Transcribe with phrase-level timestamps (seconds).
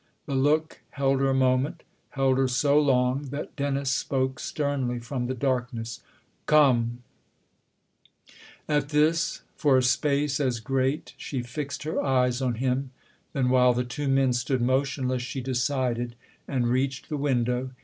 [0.25, 1.83] The look held her a moment,
[2.17, 5.99] held her so long that Dennis spoke sternly from the darkness:"
[6.47, 7.03] Come!"
[8.67, 12.89] At this, for a space as great, she fixed her eyes on him;
[13.33, 16.15] then while the two men stood motionless she decided
[16.47, 17.69] and reached the window.